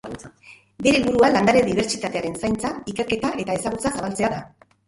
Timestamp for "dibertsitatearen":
1.67-2.39